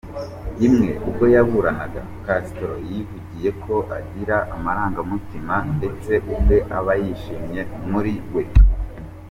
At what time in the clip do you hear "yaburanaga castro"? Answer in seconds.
1.35-2.73